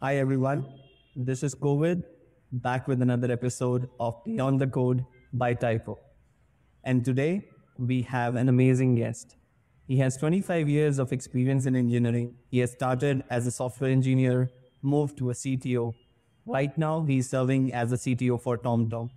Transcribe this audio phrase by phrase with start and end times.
[0.00, 0.64] Hi, everyone.
[1.16, 2.04] This is Kovid,
[2.52, 5.98] back with another episode of Beyond the Code by Typo.
[6.84, 7.48] And today
[7.80, 9.34] we have an amazing guest.
[9.88, 12.36] He has 25 years of experience in engineering.
[12.48, 14.50] He has started as a software engineer,
[14.82, 15.92] moved to a CTO.
[16.46, 19.10] Right now, he's serving as a CTO for TomTom,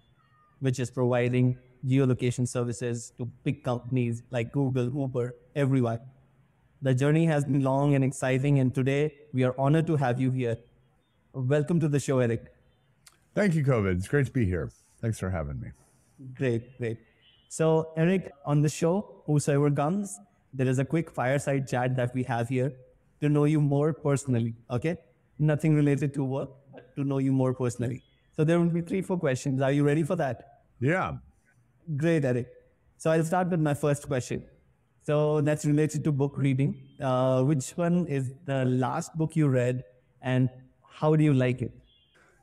[0.62, 6.00] which is providing geolocation services to big companies like Google, Uber, everyone.
[6.82, 10.32] The journey has been long and exciting, and today we are honored to have you
[10.32, 10.58] here.
[11.34, 12.52] Welcome to the show, Eric.
[13.34, 13.96] Thank you, Kovid.
[13.96, 14.70] It's great to be here.
[15.02, 15.70] Thanks for having me.
[16.36, 16.98] Great, great.
[17.48, 20.20] So, Eric, on the show, whosoever comes,
[20.54, 22.74] there is a quick fireside chat that we have here
[23.22, 24.56] to know you more personally.
[24.70, 24.98] Okay,
[25.40, 28.04] nothing related to work, but to know you more personally.
[28.36, 29.62] So there will be three, four questions.
[29.62, 30.64] Are you ready for that?
[30.82, 31.14] Yeah.
[31.96, 32.50] Great, Eric.
[32.98, 34.44] So I'll start with my first question.
[35.04, 36.76] So that's related to book reading.
[37.02, 39.86] Uh, which one is the last book you read,
[40.22, 40.50] and
[40.92, 41.72] how do you like it?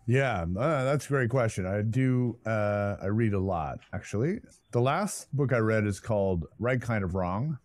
[0.07, 1.67] Yeah, uh, that's a great question.
[1.67, 2.39] I do.
[2.47, 4.41] Uh, I read a lot, actually.
[4.71, 7.59] The last book I read is called "Right Kind of Wrong"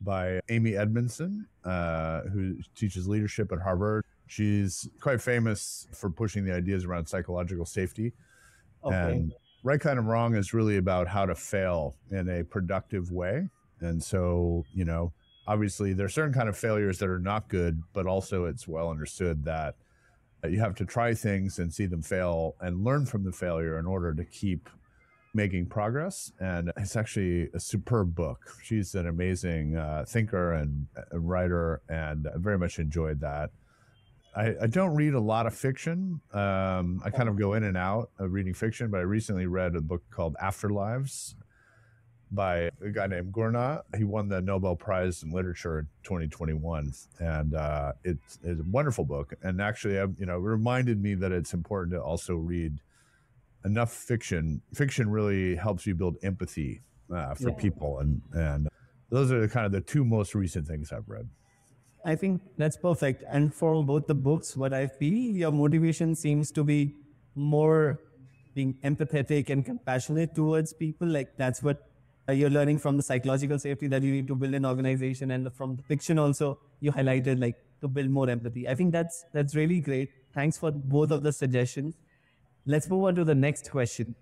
[0.00, 4.04] by Amy Edmondson, uh, who teaches leadership at Harvard.
[4.26, 8.12] She's quite famous for pushing the ideas around psychological safety.
[8.82, 8.94] Okay.
[8.94, 13.48] And right kind of wrong is really about how to fail in a productive way.
[13.80, 15.12] And so, you know,
[15.46, 18.90] obviously there are certain kind of failures that are not good, but also it's well
[18.90, 19.74] understood that
[20.48, 23.86] you have to try things and see them fail and learn from the failure in
[23.86, 24.68] order to keep
[25.34, 26.32] making progress.
[26.40, 28.38] And it's actually a superb book.
[28.62, 33.50] She's an amazing uh, thinker and uh, writer, and I very much enjoyed that.
[34.36, 36.20] I, I don't read a lot of fiction.
[36.32, 39.76] Um, I kind of go in and out of reading fiction, but I recently read
[39.76, 41.34] a book called Afterlives
[42.32, 43.82] by a guy named Gurnah.
[43.96, 49.04] He won the Nobel Prize in Literature in 2021, and uh, it's, it's a wonderful
[49.04, 49.34] book.
[49.42, 52.78] And actually, uh, you know, it reminded me that it's important to also read
[53.64, 54.60] enough fiction.
[54.74, 56.82] Fiction really helps you build empathy
[57.14, 57.56] uh, for Yeah.
[57.56, 58.68] people, and and
[59.10, 61.28] those are the kind of the two most recent things I've read.
[62.04, 63.24] I think that's perfect.
[63.28, 66.94] And for both the books, what I feel your motivation seems to be
[67.34, 67.98] more
[68.54, 71.08] being empathetic and compassionate towards people.
[71.08, 71.82] Like that's what
[72.32, 75.76] you're learning from the psychological safety that you need to build an organization, and from
[75.76, 78.68] the fiction also you highlighted like to build more empathy.
[78.68, 80.10] I think that's that's really great.
[80.32, 81.96] Thanks for both of the suggestions.
[82.66, 84.14] Let's move on to the next question.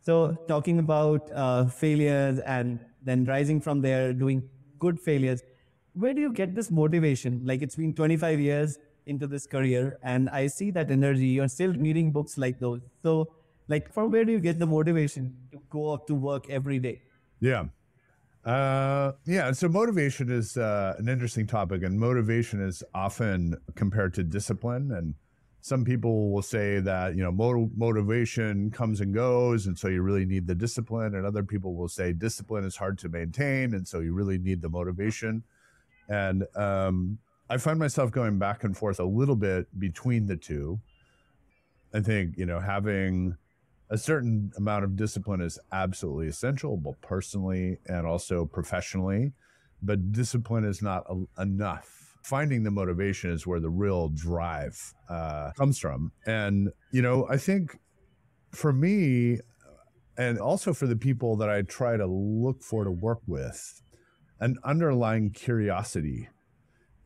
[0.00, 5.42] So, talking about uh, failures and then rising from there, doing good failures,
[5.94, 7.40] where do you get this motivation?
[7.44, 11.26] Like, it's been 25 years into this career, and I see that energy.
[11.28, 12.80] You're still reading books like those.
[13.02, 13.32] So,
[13.68, 17.02] like, from where do you get the motivation to go up to work every day?
[17.40, 17.66] Yeah.
[18.44, 19.52] Uh, yeah.
[19.52, 24.92] So motivation is uh, an interesting topic, and motivation is often compared to discipline.
[24.92, 25.14] And
[25.60, 30.02] some people will say that you know mo- motivation comes and goes, and so you
[30.02, 31.14] really need the discipline.
[31.14, 34.60] And other people will say discipline is hard to maintain, and so you really need
[34.60, 35.42] the motivation.
[36.10, 37.18] And um,
[37.48, 40.80] I find myself going back and forth a little bit between the two.
[41.94, 43.38] I think you know having
[43.90, 49.32] a certain amount of discipline is absolutely essential, both personally and also professionally.
[49.82, 52.16] But discipline is not a- enough.
[52.22, 56.12] Finding the motivation is where the real drive uh, comes from.
[56.26, 57.78] And, you know, I think
[58.52, 59.40] for me,
[60.16, 63.82] and also for the people that I try to look for to work with,
[64.40, 66.28] an underlying curiosity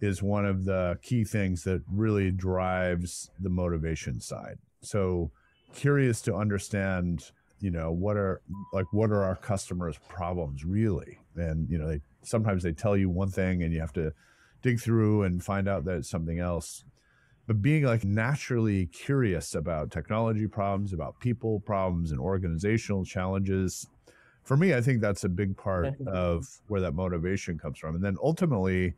[0.00, 4.59] is one of the key things that really drives the motivation side.
[4.83, 5.33] So,
[5.75, 7.31] curious to understand
[7.61, 8.41] you know what are
[8.73, 11.19] like what are our customers problems really?
[11.37, 14.12] And you know they sometimes they tell you one thing and you have to
[14.62, 16.84] dig through and find out that it's something else.
[17.47, 23.87] But being like naturally curious about technology problems about people problems and organizational challenges
[24.45, 27.95] for me i think that's a big part of where that motivation comes from.
[27.95, 28.95] And then ultimately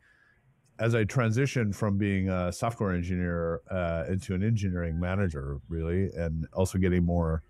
[0.81, 6.47] as I transitioned from being a software engineer uh, into an engineering manager, really, and
[6.53, 7.43] also getting more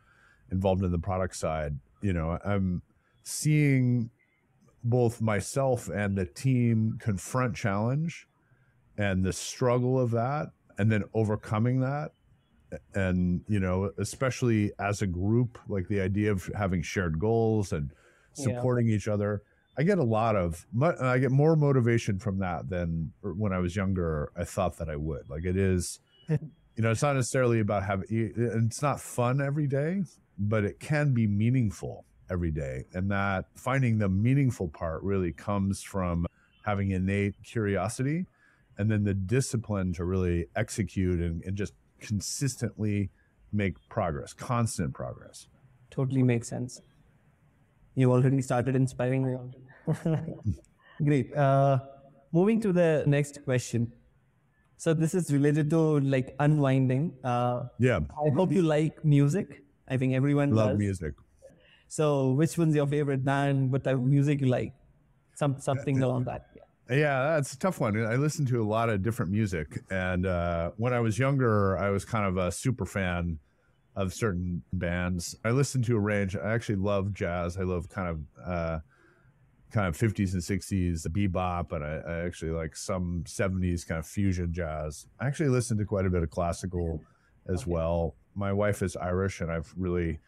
[0.52, 2.82] involved in the product side, you know, I'm
[3.24, 4.10] seeing
[4.84, 8.28] both myself and the team confront challenge
[8.98, 12.12] and the struggle of that, and then overcoming that.
[12.94, 17.92] And, you know, especially as a group, like the idea of having shared goals and
[18.38, 18.44] Yeah.
[18.46, 19.42] supporting each other.
[19.78, 23.54] I get a lot of, uh, I get more motivation from that than er, when
[23.54, 24.32] I was younger.
[24.36, 25.30] I thought that I would.
[25.30, 26.40] Like it is, you
[26.78, 28.06] know, it's not necessarily about having.
[28.10, 30.04] It's not fun every day,
[30.38, 35.82] but it can be meaningful every day, and that finding the meaningful part really comes
[35.82, 36.26] from
[36.64, 38.26] having innate curiosity
[38.78, 43.10] and then the discipline to really execute and, and just consistently
[43.52, 45.48] make progress, constant progress.
[45.90, 46.82] Totally makes sense.
[47.96, 49.36] You already started inspiring me.
[51.04, 51.36] Great.
[51.36, 51.80] Uh,
[52.32, 53.92] moving to the next question.
[54.78, 57.14] So this is related to like unwinding.
[57.24, 59.64] Uh, Yeah, I hope you like music.
[59.88, 60.78] I think everyone love does.
[60.80, 61.14] music.
[61.88, 63.72] So which one's your favorite band?
[63.72, 64.74] What type of music you like?
[65.36, 66.48] Some something along that.
[66.56, 66.64] Yeah.
[66.90, 67.96] Yeah, that's a tough one.
[68.06, 71.90] I listen to a lot of different music, and uh, when I was younger, I
[71.90, 73.40] was kind of a super fan
[73.96, 75.36] of certain bands.
[75.44, 76.36] I listen to a range.
[76.36, 77.58] I actually love jazz.
[77.58, 78.80] I love kind of uh,
[79.72, 84.06] kind of 50s and 60s bebop, and I, I actually like some 70s kind of
[84.06, 85.08] fusion jazz.
[85.20, 87.02] I actually listen to quite a bit of classical
[87.48, 88.16] as well.
[88.36, 90.20] My wife is Irish, and I've really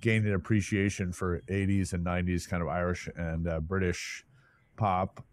[0.00, 4.24] gained an appreciation for 80s and 90s kind of Irish and uh, British
[4.76, 5.24] pop.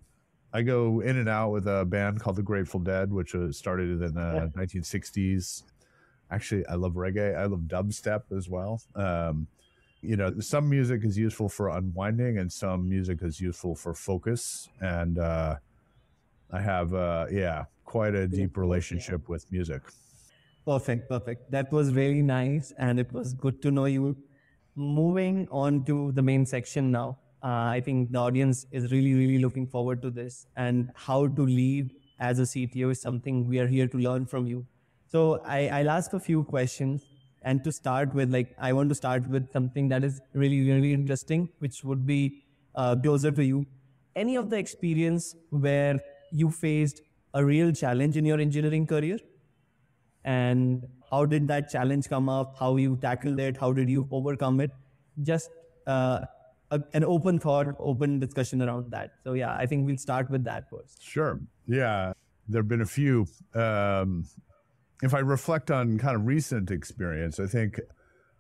[0.54, 4.14] I go in and out with a band called the Grateful Dead, which started in
[4.14, 5.64] the 1960s.
[6.32, 7.36] Actually, I love reggae.
[7.36, 8.82] I love dubstep as well.
[8.96, 9.48] Um,
[10.02, 14.70] you know, some music is useful for unwinding, and some music is useful for focus.
[14.80, 15.56] And uh,
[16.52, 19.82] I have, uh, yeah, quite a deep relationship with music.
[20.66, 21.52] Perfect, perfect.
[21.52, 24.16] That was really nice, and it was good to know you.
[24.76, 27.18] Moving on to the main section now.
[27.44, 27.48] Uh,
[27.78, 31.92] I think the audience is really, really looking forward to this, and how to lead
[32.20, 34.66] as a CTO is something we are here to learn from you.
[35.10, 37.04] So I, I'll ask a few questions,
[37.42, 40.94] and to start with, like I want to start with something that is really, really
[40.94, 42.44] interesting, which would be
[42.76, 43.66] uh, closer to you.
[44.16, 46.00] Any of the experience where
[46.32, 47.02] you faced
[47.34, 49.20] a real challenge in your engineering career?
[50.26, 54.60] and how did that challenge come up how you tackled it how did you overcome
[54.60, 54.72] it
[55.24, 55.50] just
[55.88, 56.20] uh,
[56.72, 60.44] a, an open thought open discussion around that so yeah i think we'll start with
[60.44, 61.40] that first Sure.
[61.68, 62.14] Yeah.
[62.48, 63.28] There have been a few.
[63.54, 64.26] Um,
[65.02, 67.80] if I reflect on kind of recent experience, I think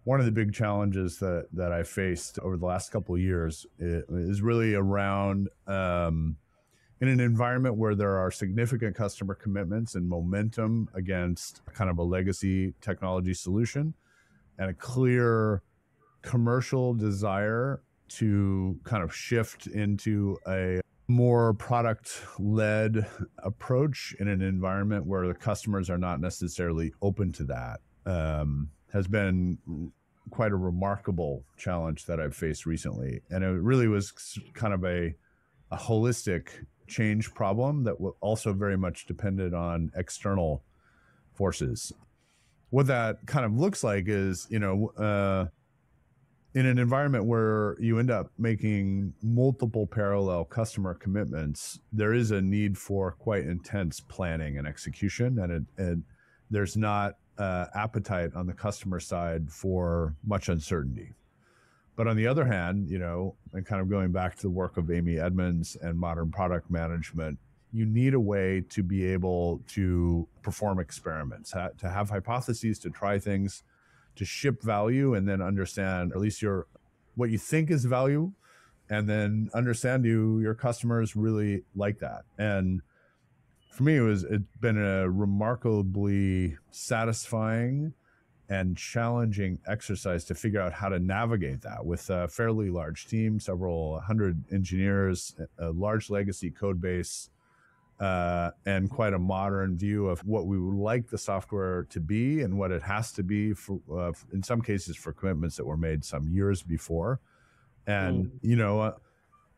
[0.03, 3.65] one of the big challenges that, that I faced over the last couple of years
[3.77, 6.37] is really around um,
[7.01, 12.03] in an environment where there are significant customer commitments and momentum against kind of a
[12.03, 13.93] legacy technology solution
[14.57, 15.63] and a clear
[16.21, 23.05] commercial desire to kind of shift into a more product led
[23.39, 29.07] approach in an environment where the customers are not necessarily open to that um, has
[29.07, 29.57] been
[30.29, 33.21] quite a remarkable challenge that I've faced recently.
[33.31, 34.13] And it really was
[34.53, 35.15] kind of a,
[35.71, 36.49] a holistic
[36.87, 40.63] change problem that also very much depended on external
[41.33, 41.91] forces.
[42.69, 45.47] What that kind of looks like is, you know, uh,
[46.55, 52.41] in an environment where you end up making multiple parallel customer commitments, there is a
[52.41, 56.03] need for quite intense planning and execution, and it, and
[56.49, 61.13] there's not uh, appetite on the customer side for much uncertainty.
[61.95, 64.77] But on the other hand, you know, and kind of going back to the work
[64.77, 67.37] of Amy Edmondson modern product management,
[67.71, 72.89] you need a way to be able to perform experiments, ha- to have hypotheses, to
[72.89, 73.63] try things,
[74.19, 76.67] to ship value, and then understand at least your
[77.15, 78.31] what you think is value,
[78.89, 82.23] and then understand you your customers really like that.
[82.37, 82.81] And
[83.71, 87.93] for me, it was it's been a remarkably satisfying
[88.49, 93.39] and challenging exercise to figure out how to navigate that with a fairly large team,
[93.39, 97.29] several hundred engineers, a large legacy code base,
[97.99, 102.41] uh, and quite a modern view of what we would like the software to be
[102.41, 105.77] and what it has to be for, uh, in some cases, for commitments that were
[105.77, 107.19] made some years before.
[107.87, 108.93] And, you know, uh,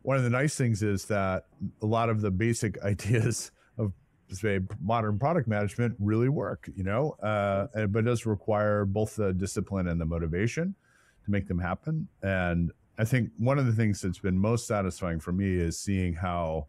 [0.01, 1.45] one of the nice things is that
[1.81, 3.93] a lot of the basic ideas of
[4.31, 9.17] say modern product management really work you know uh, and- but it does require both
[9.17, 10.74] the discipline and the motivation
[11.25, 12.07] to make them happen.
[12.24, 16.13] And i think one of the things that's been most satisfying for me is seeing
[16.13, 16.67] how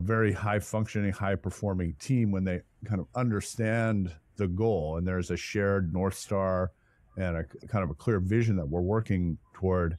[0.00, 5.30] very high functioning high performing team when they kind of understand the goal and there's
[5.30, 6.72] a shared north star
[7.16, 9.98] and a kind of a clear vision that we're working toward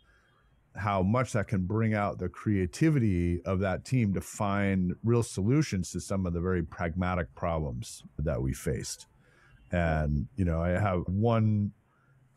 [0.76, 5.92] how much that can bring out the creativity of that team to find real solutions
[5.92, 9.06] to some of the very pragmatic problems that we faced.
[9.72, 11.74] And, you know, I have one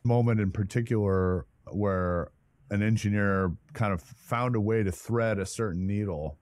[0.03, 2.33] moment in particular where
[2.71, 6.39] an engineer kind of found a way to thread a certain needle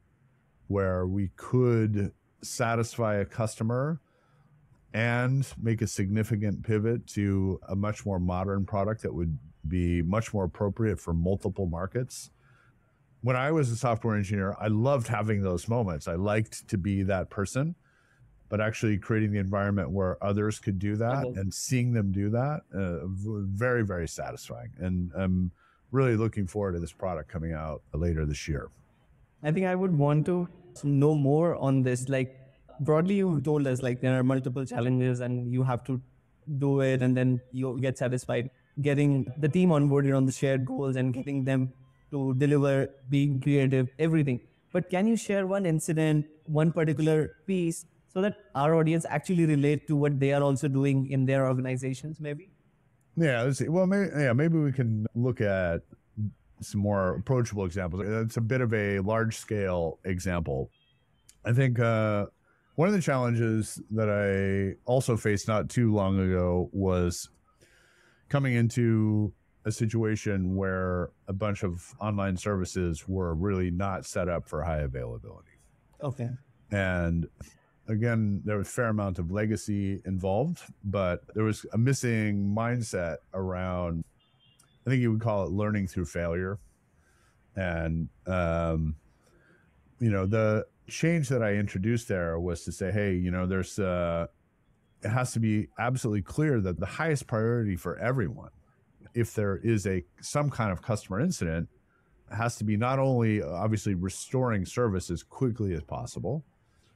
[0.72, 2.12] where we could
[2.42, 4.00] satisfy a customer
[4.94, 9.38] and make a significant pivot to a much more modern product that would
[9.68, 12.30] be much more appropriate for multiple markets.
[13.22, 16.08] When I was a software engineer, I loved having those moments.
[16.08, 17.74] I liked to be that person.
[18.48, 21.40] but actually creating the environment where others could do that Okay.
[21.40, 22.98] and seeing them do that, uh,
[23.64, 24.68] very, very satisfying.
[24.78, 25.50] And I'm
[25.90, 28.68] really looking forward to this product coming out later this year.
[29.42, 30.48] I think I would want to
[30.84, 32.08] know more on this.
[32.08, 32.38] Like
[32.80, 36.00] broadly, you told us like there are multiple challenges and you have to
[36.58, 38.50] do it, and then you get satisfied.
[38.80, 41.72] Getting the team onboarded on the shared goals and getting them
[42.10, 44.40] to deliver, being creative, everything.
[44.72, 49.86] But can you share one incident, one particular piece, so that our audience actually relate
[49.88, 52.50] to what they are also doing in their organizations, maybe?
[53.16, 53.68] Yeah, let's see.
[53.68, 55.82] Well, maybe, yeah, maybe we can look at
[56.62, 58.04] some more approachable examples.
[58.06, 60.70] It's a bit of a large scale example.
[61.44, 62.26] I think uh,
[62.76, 67.28] one of the challenges that I also faced not too long ago was
[68.28, 69.32] coming into
[69.64, 74.80] a situation where a bunch of online services were really not set up for high
[74.80, 75.50] availability.
[76.02, 76.30] Okay.
[76.70, 77.28] And
[77.88, 83.16] again, there was a fair amount of legacy involved, but there was a missing mindset
[83.34, 84.04] around,
[84.86, 86.58] I think you would call it learning through failure.
[87.56, 88.96] And, um,
[90.00, 93.78] you know, the change that I introduced there was to say, hey, you know, there's,
[93.78, 94.26] uh,
[95.02, 98.50] it has to be absolutely clear that the highest priority for everyone,
[99.14, 101.68] if there is a some kind of customer incident,
[102.30, 106.44] has to be not only obviously restoring service as quickly as possible,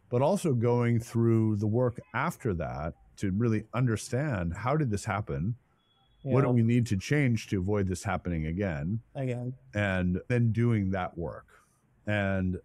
[0.09, 5.55] but also going through the work after that to really understand how did this happen?
[6.33, 9.01] What do we need to change to avoid this happening again?
[9.15, 9.55] Again.
[9.75, 11.47] and then doing that work.
[12.07, 12.59] And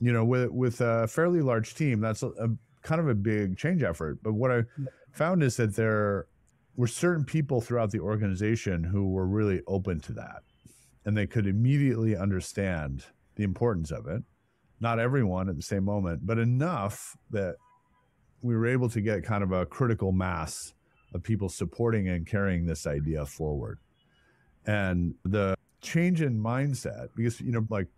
[0.00, 2.48] you know, with with a fairly large team, that's a, a
[2.82, 4.18] kind of a big change effort.
[4.22, 4.86] But what I mm-hmm.
[5.12, 6.26] found is that there
[6.76, 10.42] were certain people throughout the organization who were really open to that,
[11.04, 13.04] and they could immediately understand
[13.36, 14.22] the importance of it.
[14.80, 17.56] Not everyone at the same moment, but enough that
[18.40, 20.72] we were able to get kind of a critical mass
[21.12, 23.78] of people supporting and carrying this idea forward.
[24.66, 27.88] And the change in mindset, because, you know, like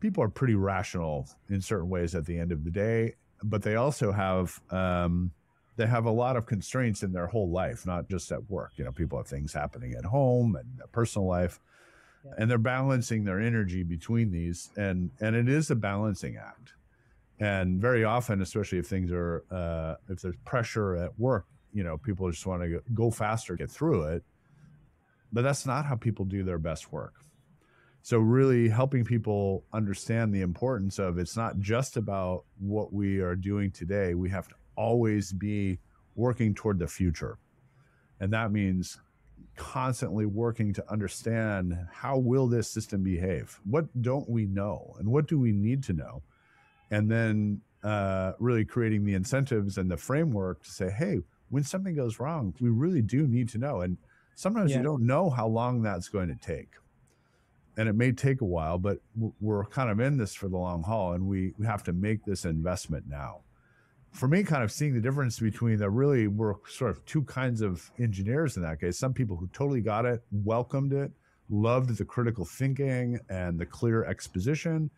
[0.00, 3.76] people are pretty rational in certain ways at the end of the day, but they
[3.76, 5.30] also have, um,
[5.76, 8.72] they have a lot of constraints in their whole life, not just at work.
[8.76, 11.60] You know, people have things happening at home and their personal life,
[12.24, 12.32] Yeah.
[12.38, 16.72] and they're balancing their energy between these, and and it is a balancing act.
[17.38, 21.98] And very often, especially if things are, uh, if there's pressure at work, you know,
[21.98, 24.22] people just want to go faster, get through it.
[25.32, 27.14] But that's not how people do their best work.
[28.02, 33.36] So, really helping people understand the importance of it's not just about what we are
[33.36, 34.14] doing today.
[34.14, 35.78] We have to always be
[36.14, 37.38] working toward the future.
[38.20, 38.98] And that means
[39.56, 43.60] constantly working to understand how will this system behave?
[43.64, 44.94] What don't we know?
[44.98, 46.22] And what do we need to know?
[46.90, 51.20] And then uh, really creating the incentives and the framework to say, hey,
[51.50, 53.80] when something goes wrong, we really do need to know.
[53.80, 53.96] And
[54.34, 54.78] sometimes Yeah.
[54.78, 56.70] you don't know how long that's going to take.
[57.76, 58.98] And it may take a while, but
[59.40, 62.24] we're kind of in this for the long haul and we, we have to make
[62.24, 63.42] this investment now.
[64.10, 67.60] For me, kind of seeing the difference between the really were sort of two kinds
[67.60, 68.98] of engineers in that case.
[68.98, 71.12] Some people who totally got it, welcomed it,
[71.50, 74.90] loved the critical thinking and the clear exposition,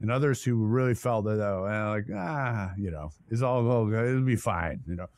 [0.00, 1.62] and others who really felt that oh,
[1.94, 5.08] like ah, you know, it's all oh, it'll be fine, you know,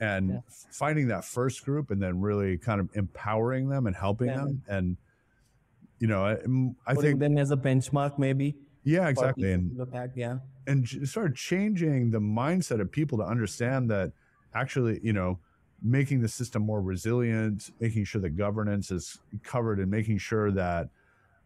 [0.00, 0.40] and Yeah.
[0.72, 4.38] finding that first group and then really kind of empowering them and helping Yeah.
[4.46, 4.96] them, and
[5.98, 6.32] you know, I,
[6.86, 8.56] I Putting think then as a benchmark, maybe.
[8.84, 10.38] yeah, exactly, and Look at, yeah.
[10.66, 14.12] and start changing the mindset of people to understand that
[14.54, 15.38] actually, you know,
[15.82, 20.88] making the system more resilient, making sure that governance is covered, and making sure that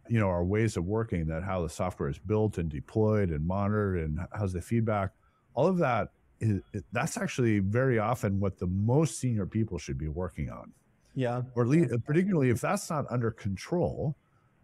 [0.09, 3.45] you know our ways of working, that how the software is built and deployed and
[3.45, 5.11] monitored, and how's the feedback,
[5.55, 6.11] all of that
[6.41, 10.73] is it- that's actually very often what the most senior people should be working on.
[11.17, 11.43] Yeah.
[11.55, 14.17] or least particularly if that's not under control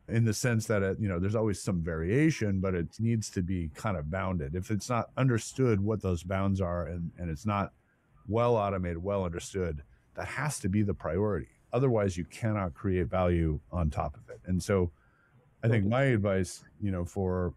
[0.09, 3.43] in the sense that it, you know there's always some variation but it needs to
[3.43, 4.57] be kind of bounded.
[4.57, 7.73] If it's not understood what those bounds are and, and it's not
[8.27, 9.83] well automated well understood
[10.17, 11.49] that has to be the priority.
[11.73, 14.41] Otherwise you cannot create value on top of it.
[14.47, 14.91] And so
[15.63, 17.55] i think my advice you know for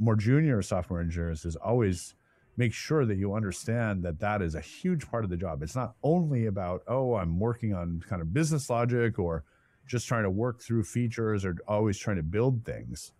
[0.00, 2.14] more junior software engineers is always
[2.56, 5.62] make sure that you understand that that is a huge part of the job.
[5.62, 9.44] It's not only about, oh, I'm working on kind of business logic or
[9.86, 13.12] just trying to work through features or always trying to build things.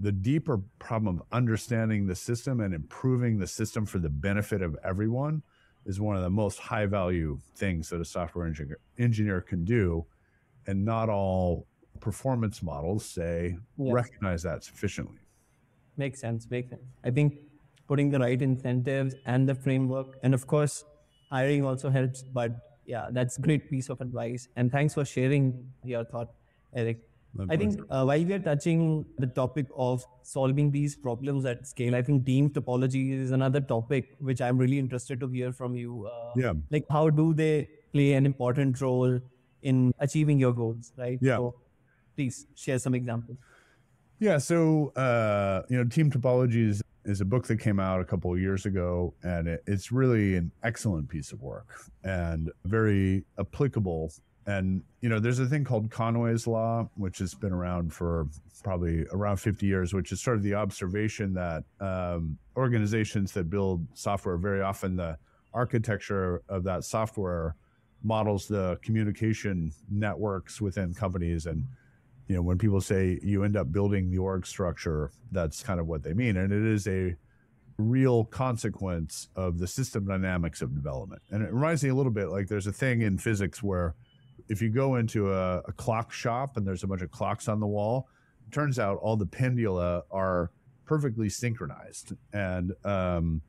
[0.00, 4.76] The deeper problem of understanding the system and improving the system for the benefit of
[4.82, 5.42] everyone
[5.86, 10.06] is one of the most high value things that a software engineer, engineer can do.
[10.66, 11.66] And not all
[12.00, 13.92] performance models say Yeah.
[13.92, 15.18] recognize that sufficiently.
[15.96, 16.50] Makes sense.
[16.50, 16.82] Makes sense.
[17.04, 17.34] I think
[17.88, 20.18] putting the right incentives and the framework.
[20.22, 20.84] And of course,
[21.30, 22.22] hiring also helps.
[22.22, 22.52] But
[22.86, 24.48] yeah, that's great piece of advice.
[24.56, 26.30] And thanks for sharing your thought,
[26.74, 27.00] Eric.
[27.36, 31.66] My I think uh, while we are touching the topic of solving these problems at
[31.66, 35.74] scale, I think team topology is another topic which I'm really interested to hear from
[35.74, 36.06] you.
[36.06, 36.52] Uh, Yeah.
[36.70, 39.18] Like, how do they play an important role
[39.62, 41.18] in achieving your goals, right?
[41.20, 41.38] Yeah.
[41.38, 41.56] So
[42.14, 43.36] please share some examples.
[44.20, 48.32] Yeah, so uh, you know, Team Topologies is a book that came out a couple
[48.32, 51.66] of years ago, and it, it's really an excellent piece of work
[52.02, 54.12] and very applicable.
[54.46, 58.28] And you know, there's a thing called Conway's Law, which has been around for
[58.62, 63.86] probably around 50 years, which is sort of the observation that um, organizations that build
[63.94, 65.16] software very often the
[65.52, 67.54] architecture of that software
[68.02, 71.64] models the communication networks within companies and
[72.28, 75.86] you know, when people say you end up building the org structure, that's kind of
[75.86, 76.36] what they mean.
[76.36, 77.14] And it is a
[77.76, 81.22] real consequence of the system dynamics of development.
[81.30, 83.94] And it reminds me a little bit like there's a thing in physics where
[84.48, 87.60] if you go into a, a clock shop and there's a bunch of clocks on
[87.60, 88.08] the wall,
[88.50, 90.50] turns out all the pendula are
[90.86, 92.12] perfectly synchronized.
[92.32, 93.42] And, um,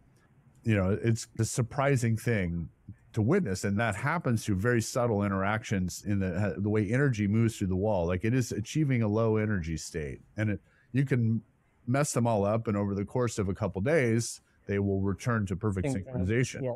[0.64, 2.70] you know, it's a surprising thing
[3.16, 7.58] to witness and that happens through very subtle interactions in the the way energy moves
[7.58, 8.06] through the wall.
[8.06, 10.60] Like it is achieving a low energy state and it,
[10.92, 11.42] you can
[11.88, 15.46] mess them all up and over the course of a couple days they will return
[15.46, 16.64] to perfect synchronization.
[16.64, 16.76] Yes.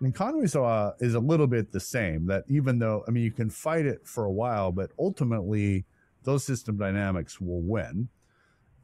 [0.00, 3.22] and Conway's law uh, is a little bit the same that even though I mean
[3.22, 5.84] you can fight it for a while but ultimately
[6.22, 8.08] those system dynamics will win.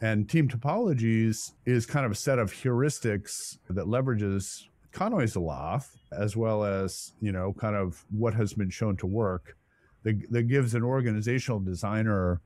[0.03, 5.81] And team topologies is kind of a set of heuristics that leverages Conway's law,
[6.13, 9.57] as well as you know, kind of what has been shown to work,
[10.03, 12.41] that, that gives an organizational designer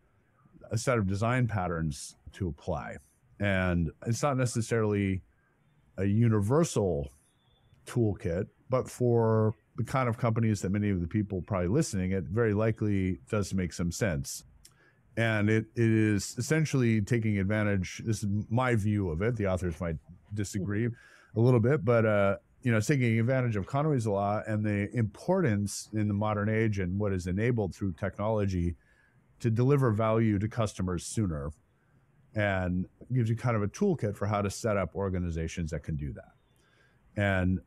[0.70, 2.96] a set of design patterns to apply.
[3.40, 5.22] And it's not necessarily
[5.96, 7.10] a universal
[7.86, 12.24] toolkit, but for the kind of companies that many of the people probably listening, it
[12.24, 14.44] very likely does make some sense.
[15.16, 18.02] And it, it is essentially taking advantage.
[18.04, 19.36] This is my view of it.
[19.36, 19.96] The authors might
[20.32, 20.88] disagree
[21.36, 25.88] a little bit, but uh, you know, taking advantage of Conway's law and the importance
[25.92, 28.76] in the modern age and what is enabled through technology
[29.40, 31.50] to deliver value to customers sooner,
[32.34, 35.96] and gives you kind of a toolkit for how to set up organizations that can
[35.96, 36.32] do that.
[37.16, 37.60] And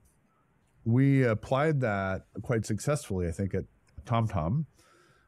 [0.84, 3.65] we applied that quite successfully, I think, at
[4.06, 4.65] TomTom,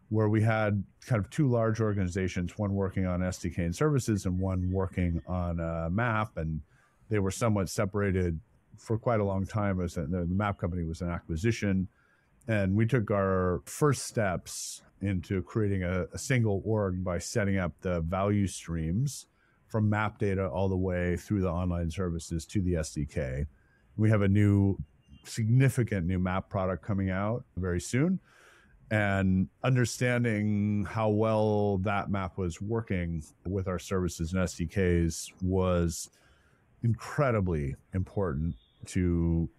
[0.10, 4.40] where we had kind of two large organizations, one working on SDK and services and
[4.40, 6.62] one working on a map, and
[7.10, 8.40] they were somewhat separated
[8.78, 9.82] for quite a long time.
[9.82, 11.88] As the, the map company was an acquisition,
[12.48, 17.74] and we took our first steps into creating a, a single org by setting up
[17.82, 19.28] the value streams
[19.68, 23.46] from map data all the way through the online services to the SDK.
[23.98, 24.78] We have a new,
[25.24, 28.20] significant new map product coming out very soon.
[28.92, 36.10] And understanding how well that map was working with our services and SDKs was
[36.84, 39.50] incredibly important to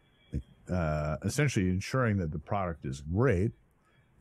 [0.73, 3.53] uh, essentially ensuring that the product is great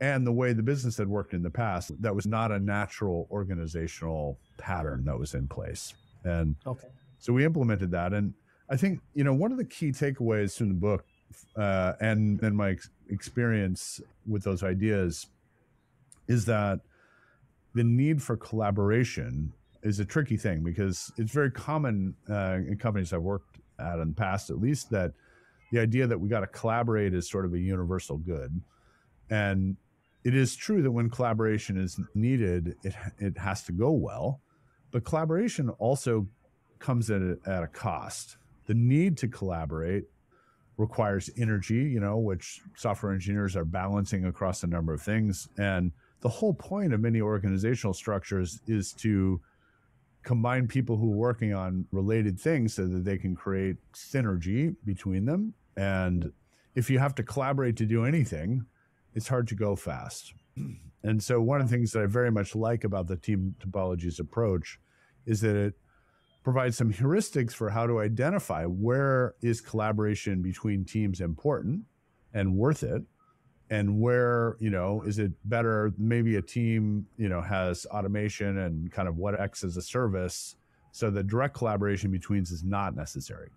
[0.01, 3.27] and the way the business had worked in the past that was not a natural
[3.31, 6.87] organizational pattern that was in place and Okay.
[7.19, 8.33] so we implemented that and
[8.69, 11.05] i think you know one of the key takeaways from the book
[11.55, 15.27] uh, and and my ex- experience with those ideas
[16.27, 16.79] is that
[17.75, 19.53] the need for collaboration
[19.83, 24.09] is a tricky thing because it's very common uh, in companies I've worked at in
[24.09, 25.13] the past, at least, that
[25.71, 28.61] the idea that we got to collaborate is sort of a universal good.
[29.29, 29.77] And
[30.23, 34.41] it is true that when collaboration is needed, it, it has to go well.
[34.91, 36.27] But collaboration also
[36.79, 38.37] comes at a, at a cost.
[38.65, 40.05] The need to collaborate
[40.77, 45.47] requires energy, you know, which software engineers are balancing across a number of things.
[45.57, 49.41] And the whole point of many organizational structures is to
[50.23, 55.25] combine people who are working on related things so that they can create synergy between
[55.25, 55.53] them.
[55.77, 56.31] And
[56.75, 58.65] if you have to collaborate to do anything,
[59.13, 60.33] it's hard to go fast.
[61.01, 64.19] And so, one of the things that I very much like about the team topologies
[64.19, 64.81] approach
[65.25, 65.73] is that it
[66.43, 71.83] provides some heuristics for how to identify where is collaboration between teams important
[72.33, 73.03] and worth it
[73.69, 75.93] and where you know is it better?
[75.97, 80.55] Maybe a team you know has automation and kind of what acts as a service
[80.91, 83.49] so the direct collaboration between is not necessary.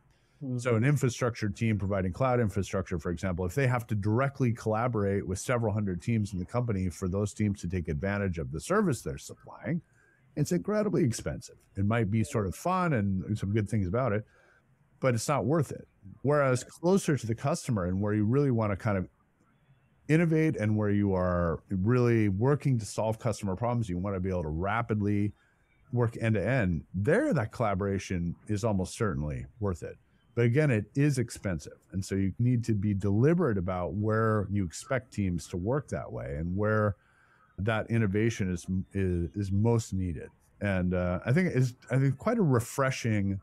[0.59, 0.77] So mm-hmm.
[0.79, 5.38] an infrastructure team providing cloud infrastructure for example if they have to directly collaborate with
[5.38, 9.03] several hundred teams in the company for those teams to take advantage of the service
[9.03, 9.81] they're supplying
[10.35, 11.57] it's incredibly expensive.
[11.77, 14.25] It might be sort of fun and some good things about it
[14.98, 15.87] but it's not worth it.
[16.22, 19.09] Whereas closer to the customer and where you really want to kind of
[20.09, 24.29] innovate and where you are really working to solve customer problems, you want to be
[24.31, 25.33] able to rapidly
[25.93, 26.85] work end to end.
[26.95, 29.97] There, that collaboration is almost certainly worth it.
[30.35, 31.77] But again, it is expensive.
[31.93, 36.11] And so you need to be deliberate about where you expect teams to work that
[36.11, 36.97] way and where
[37.59, 40.31] that innovation is is, is most needed.
[40.61, 43.41] And uh, I think it's I think quite a refreshing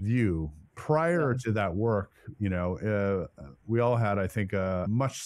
[0.00, 0.50] view.
[0.74, 1.38] Prior yeah.
[1.44, 5.22] to that work, you know, uh, we all had, I think, a much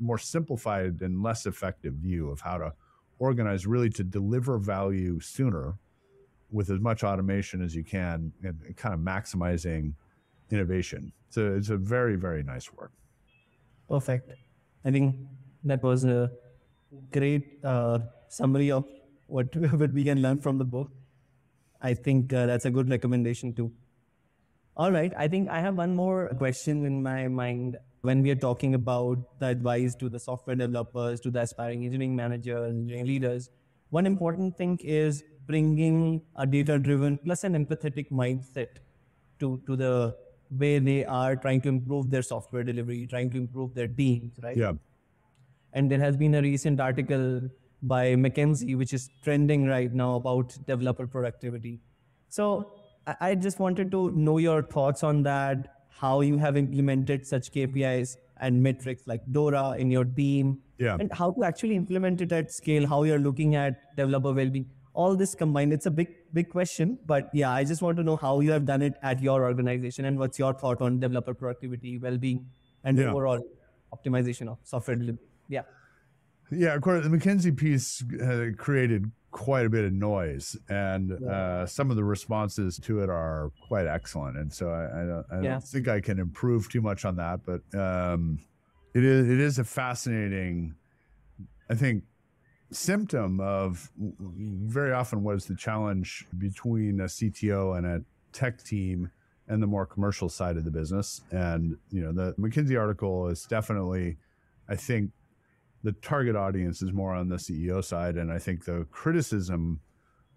[0.00, 2.72] more simplified and less effective view of how to
[3.18, 5.78] organize really to deliver value sooner
[6.50, 9.94] with as much automation as you can and kind of maximizing
[10.50, 11.12] innovation.
[11.30, 12.92] So it's a very, very nice work.
[13.88, 14.32] Perfect.
[14.84, 15.16] I think
[15.64, 16.30] that was a
[17.10, 18.84] great uh, summary of
[19.26, 20.90] what, what we can learn from the book.
[21.80, 23.72] I think uh, that's a good recommendation too.
[24.76, 25.12] All right.
[25.16, 29.18] I think I have one more question in my mind when we are talking about
[29.40, 33.48] the advice to the software developers, to the aspiring engineering managers, engineering leaders.
[33.88, 38.82] One important thing is bringing a data driven plus an empathetic mindset
[39.40, 40.14] to, to the
[40.50, 44.56] way they are trying to improve their software delivery, trying to improve their teams, right?
[44.56, 44.72] Yeah.
[45.72, 47.40] And there has been a recent article
[47.82, 51.80] by McKinsey, which is trending right now about developer productivity.
[52.28, 52.72] So
[53.20, 58.16] I just wanted to know your thoughts on that, how you have implemented such KPIs
[58.40, 60.96] and metrics like DORA in your team, yeah.
[60.98, 64.66] and how to actually implement it at scale, how you're looking at developer well-being.
[64.92, 66.98] All this combined, it's a big, big question.
[67.06, 70.04] But yeah, I just want to know how you have done it at your organization
[70.04, 72.46] and what's your thought on developer productivity, well-being,
[72.84, 73.10] and yeah.
[73.10, 73.40] overall
[73.92, 75.24] optimization of software delivery.
[75.48, 75.62] Yeah.
[76.50, 81.28] Yeah, of course, the McKinsey piece uh, created quite a bit of noise, and yeah.
[81.28, 84.36] uh, some of the responses to it are quite excellent.
[84.36, 85.50] And so I, I don't, I yeah.
[85.50, 88.38] don't think I can improve too much on that, but um,
[88.94, 90.76] it is it is a fascinating,
[91.68, 92.04] I think,
[92.70, 99.10] symptom of very often what is the challenge between a CTO and a tech team
[99.48, 101.22] and the more commercial side of the business.
[101.32, 104.16] And you know, the McKinsey article is definitely,
[104.68, 105.10] I think,
[105.84, 108.16] the target audience is more on the CEO side.
[108.16, 109.80] And I think the criticism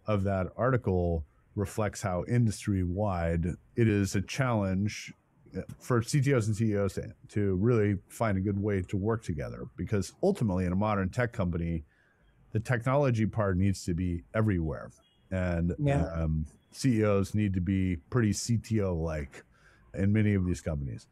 [0.05, 5.13] of that article reflects how industry wide it is a challenge
[5.57, 9.63] uh, for CTOs and CEOs to, to, really find a good way to work together.
[9.77, 11.85] Because ultimately, in a modern tech company,
[12.51, 14.91] the technology part needs to be everywhere.
[15.31, 16.05] And yeah.
[16.13, 19.43] um, CEOs need to be pretty CTO like
[19.93, 21.07] in many of these companies.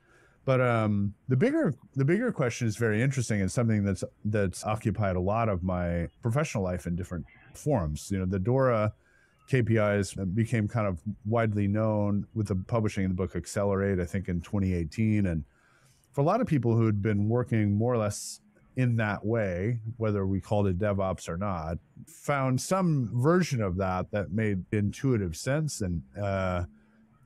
[0.45, 5.15] But um, the bigger the bigger question is very interesting and something that's that's occupied
[5.15, 8.10] a lot of my professional life in different forms.
[8.12, 8.93] You know, the Dora
[9.49, 14.27] KPIs became kind of widely known with the publishing of the book Accelerate, I think
[14.27, 15.25] in 2018.
[15.25, 15.43] And
[16.13, 18.41] for a lot of people who had been working more or less
[18.77, 21.77] in that way, whether we called it DevOps or not,
[22.08, 26.63] found some version of that that made intuitive sense and uh,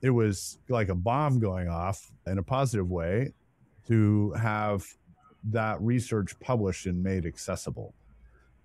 [0.02, 3.32] it was like a bomb going off in a positive way
[3.88, 4.86] to have
[5.44, 7.94] that research published and made accessible.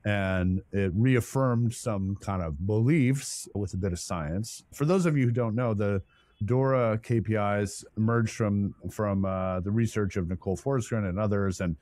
[0.06, 4.63] And it reaffirmed some kind of beliefs with a bit of science.
[4.71, 6.04] For those of you who don't know, the
[6.43, 11.76] Dora KPIs emerged from from uh, the research of Nicole Forsgren and others, and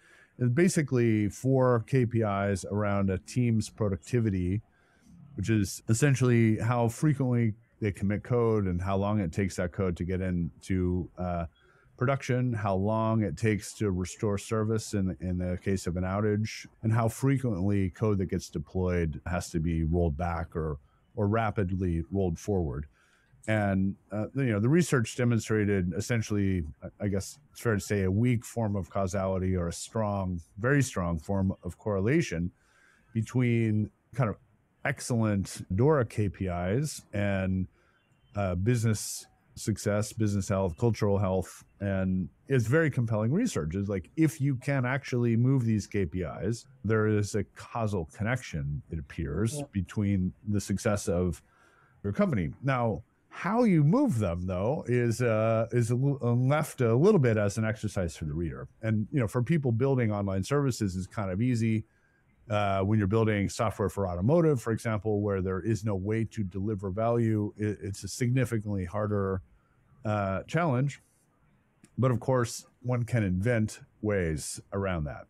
[0.54, 4.62] basically four KPIs around a team's productivity,
[5.36, 9.98] which is essentially how frequently they commit code and how long it takes that code
[9.98, 11.46] to get into uh,
[11.98, 16.65] production, how long it takes to restore service in, in the case of an outage,
[16.82, 20.78] and how frequently code that gets deployed has to be rolled back or,
[21.15, 22.88] or rapidly rolled forward.
[23.48, 26.63] And uh, you know the research demonstrated essentially,
[27.02, 30.82] I guess it's fair to say, a weak form of causality or a strong, very
[30.82, 32.52] strong form of correlation
[33.13, 34.38] between kind of
[34.86, 37.67] excellent Dora KPIs and
[38.36, 43.76] uh, business success, business health, cultural health, and it's very compelling research.
[43.76, 49.00] It's like if you can actually move these KPIs, there is a causal connection, it
[49.00, 49.65] appears, yeah.
[49.72, 51.41] between the success of
[52.04, 52.52] your company.
[52.63, 57.58] Now, how you move them, though, is uh, is a, left a little bit as
[57.58, 58.67] an exercise for the reader.
[58.84, 61.86] And you know, for people building online services, is kind of easy
[62.50, 66.44] uh, when you're building software for automotive, for example, where there is no way to
[66.44, 69.42] deliver value, it, it's a significantly harder
[70.06, 71.02] uh, challenge.
[71.98, 75.26] But of course, one can invent ways around that.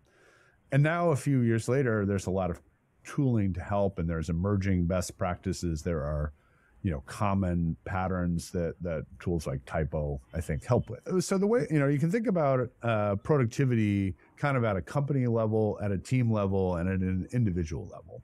[0.72, 2.60] And now, a few years later, there's a lot of
[3.04, 5.84] tooling to help, and there's emerging best practices.
[5.84, 6.34] There are
[6.84, 11.48] you know common patterns that that tools like typo i think help with so the
[11.48, 15.80] way you know you can think about uh, productivity kind of at a company level
[15.82, 18.22] at a team level and at an individual level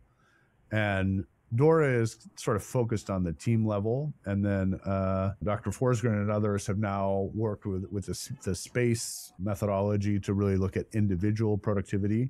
[0.72, 5.72] and Dora is sort of focused on the team level, and then uh, Dr.
[5.72, 10.78] Forsgren and others have now worked with with the, the space methodology to really look
[10.78, 12.30] at individual productivity.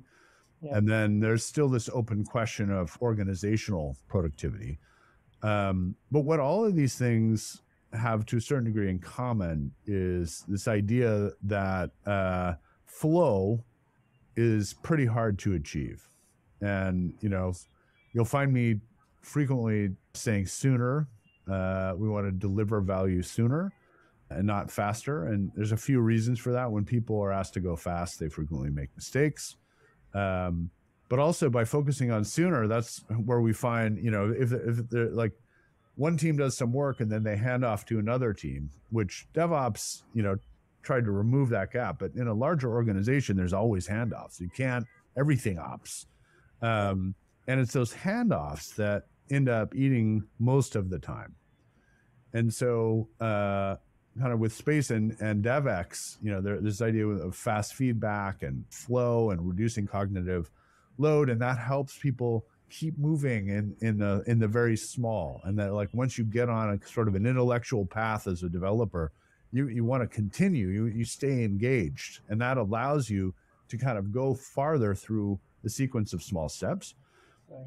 [0.62, 0.76] Yeah.
[0.76, 4.78] And then there's still this open question of organizational productivity.
[5.42, 10.44] Um, but what all of these things have to a certain degree in common is
[10.46, 13.64] this idea that uh, flow
[14.36, 16.08] is pretty hard to achieve.
[16.60, 17.52] And, you know,
[18.12, 18.80] you'll find me
[19.22, 21.08] frequently saying sooner.
[21.50, 23.72] Uh, we want to deliver value sooner
[24.30, 25.24] and not faster.
[25.24, 26.70] And there's a few reasons for that.
[26.70, 29.56] When people are asked to go fast, they frequently make mistakes.
[30.14, 30.70] Um,
[31.10, 35.10] but also by focusing on sooner, that's where we find, you know, if, if they're
[35.10, 35.32] like
[35.96, 40.04] one team does some work and then they hand off to another team, which DevOps,
[40.14, 40.36] you know,
[40.82, 41.98] tried to remove that gap.
[41.98, 44.40] But in a larger organization, there's always handoffs.
[44.40, 46.06] You can't everything ops.
[46.62, 47.16] Um,
[47.48, 51.34] and it's those handoffs that end up eating most of the time.
[52.32, 53.76] And so, uh,
[54.16, 58.44] kind of with space and, and DevX, you know, there, this idea of fast feedback
[58.44, 60.50] and flow and reducing cognitive
[61.00, 65.40] load, and that helps people keep moving in in the in the very small.
[65.44, 68.48] And that like once you get on a sort of an intellectual path as a
[68.48, 69.12] developer,
[69.52, 70.68] you you want to continue.
[70.68, 73.34] You you stay engaged, and that allows you
[73.68, 76.94] to kind of go farther through the sequence of small steps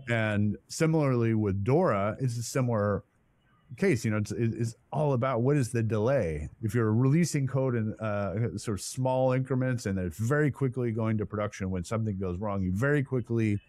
[0.10, 3.04] and similarly with Dora, it's a similar
[3.78, 4.06] case.
[4.06, 6.50] You know, it's, it's all about what is the delay.
[6.62, 11.18] If you're releasing code in uh, sort of small increments and it's very quickly going
[11.18, 13.60] to production when something goes wrong, you very quickly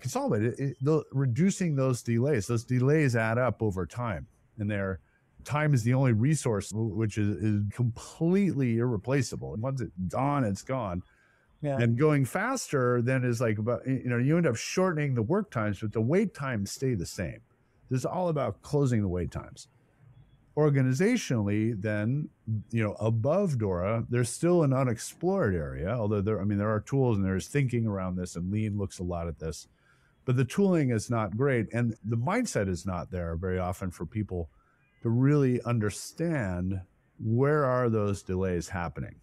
[0.00, 0.60] consolidate it.
[0.60, 4.26] it the, reducing those delays, those delays add up over time,
[4.58, 5.00] and they're
[5.44, 9.54] time is the only resource which is, is completely irreplaceable.
[9.54, 11.02] And once it's gone, it's gone.
[11.62, 11.78] Yeah.
[11.78, 15.50] And going faster then is like about you know you end up shortening the work
[15.50, 17.40] times, but the wait times stay the same.
[17.92, 19.68] This is all about closing the wait times.
[20.56, 22.28] Organizationally, then
[22.70, 25.90] you know above Dora, there's still an unexplored area.
[25.90, 28.98] Although there, I mean, there are tools and there's thinking around this, and Lean looks
[28.98, 29.68] a lot at this,
[30.24, 34.06] but the tooling is not great, and the mindset is not there very often for
[34.06, 34.48] people
[35.02, 36.80] to really understand
[37.22, 39.16] where are those delays happening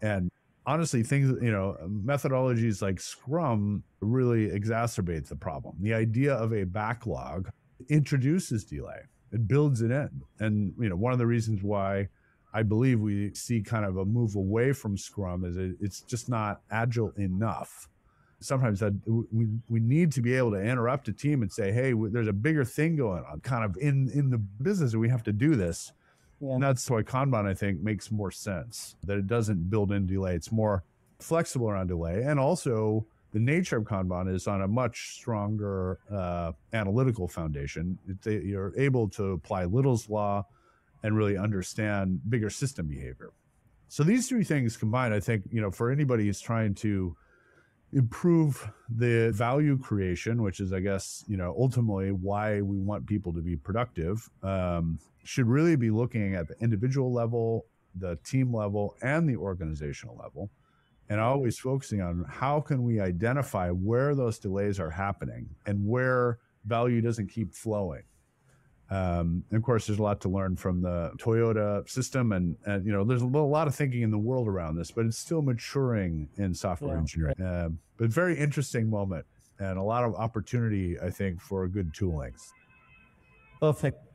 [0.00, 0.30] and
[0.68, 5.76] honestly, things, you know, methodologies like Scrum really exacerbate the problem.
[5.80, 7.50] The idea of a backlog
[7.88, 9.00] introduces delay,
[9.32, 10.22] it builds it in.
[10.40, 12.08] And, you know, one of the reasons why
[12.52, 16.28] I believe we see kind of a move away from Scrum is it, it's just
[16.28, 17.88] not agile enough.
[18.40, 21.92] Sometimes that we, we need to be able to interrupt a team and say, hey,
[21.92, 25.24] there's a bigger thing going on kind of in, in the business and we have
[25.24, 25.92] to do this
[26.40, 26.54] yeah.
[26.54, 30.34] And that's why Kanban, I think, makes more sense that it doesn't build in delay.
[30.34, 30.84] It's more
[31.18, 32.22] flexible around delay.
[32.22, 37.98] And also, the nature of Kanban is on a much stronger uh, analytical foundation.
[38.24, 40.46] It, you're able to apply Little's Law
[41.02, 43.30] and really understand bigger system behavior.
[43.88, 47.16] So these three things combined, I think, you know, for anybody who's trying to
[47.92, 53.32] improve the value creation, which is, I guess, you know, ultimately why we want people
[53.32, 58.94] to be productive, um, should really be looking at the individual level, the team level,
[59.02, 60.50] and the organizational level,
[61.08, 66.38] and always focusing on how can we identify where those delays are happening and where
[66.64, 68.02] value doesn't keep flowing.
[68.90, 72.86] Um, and of course, there's a lot to learn from the Toyota system, and, and
[72.86, 75.42] you know, there's a lot of thinking in the world around this, but it's still
[75.42, 76.98] maturing in software yeah.
[76.98, 77.40] engineering.
[77.40, 77.68] Uh,
[77.98, 79.26] but very interesting moment,
[79.58, 82.32] and a lot of opportunity, I think, for good tooling.
[83.60, 84.07] Perfect,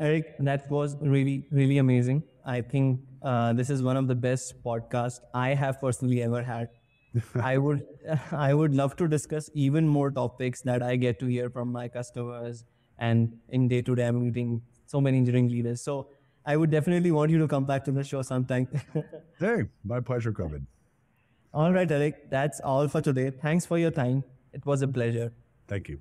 [0.00, 0.34] Eric.
[0.38, 2.22] That was really, really amazing.
[2.44, 6.68] I think uh, this is one of the best podcasts I have personally ever had.
[7.34, 7.86] I would,
[8.32, 11.88] I would love to discuss even more topics that I get to hear from my
[11.88, 12.64] customers
[13.00, 15.80] and in day to day, I'm meeting so many engineering leaders.
[15.82, 16.08] So
[16.44, 18.68] I would definitely want you to come back to the show sometime.
[19.40, 20.66] hey, my pleasure, Kevin.
[21.52, 22.30] All right, Eric.
[22.30, 23.30] That's all for today.
[23.30, 24.22] Thanks for your time.
[24.52, 25.32] It was a pleasure.
[25.66, 26.00] Thank you.